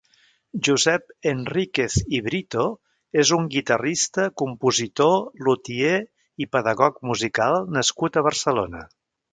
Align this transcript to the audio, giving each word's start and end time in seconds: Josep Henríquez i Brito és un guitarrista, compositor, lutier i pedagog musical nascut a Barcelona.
Josep 0.67 1.11
Henríquez 1.31 1.97
i 2.19 2.21
Brito 2.29 2.65
és 3.25 3.33
un 3.37 3.45
guitarrista, 3.57 4.27
compositor, 4.45 5.15
lutier 5.49 5.95
i 6.47 6.51
pedagog 6.57 7.01
musical 7.13 7.61
nascut 7.79 8.17
a 8.23 8.29
Barcelona. 8.33 8.87